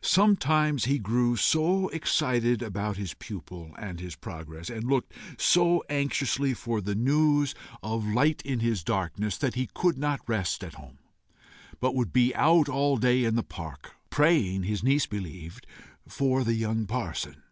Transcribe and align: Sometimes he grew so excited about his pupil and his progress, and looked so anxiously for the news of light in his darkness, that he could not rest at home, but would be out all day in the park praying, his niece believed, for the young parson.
Sometimes 0.00 0.86
he 0.86 0.98
grew 0.98 1.36
so 1.36 1.86
excited 1.90 2.60
about 2.60 2.96
his 2.96 3.14
pupil 3.14 3.72
and 3.78 4.00
his 4.00 4.16
progress, 4.16 4.68
and 4.68 4.82
looked 4.82 5.12
so 5.38 5.84
anxiously 5.88 6.54
for 6.54 6.80
the 6.80 6.96
news 6.96 7.54
of 7.84 8.04
light 8.04 8.42
in 8.44 8.58
his 8.58 8.82
darkness, 8.82 9.38
that 9.38 9.54
he 9.54 9.68
could 9.76 9.96
not 9.96 10.28
rest 10.28 10.64
at 10.64 10.74
home, 10.74 10.98
but 11.78 11.94
would 11.94 12.12
be 12.12 12.34
out 12.34 12.68
all 12.68 12.96
day 12.96 13.22
in 13.24 13.36
the 13.36 13.44
park 13.44 13.94
praying, 14.10 14.64
his 14.64 14.82
niece 14.82 15.06
believed, 15.06 15.68
for 16.08 16.42
the 16.42 16.54
young 16.54 16.84
parson. 16.84 17.44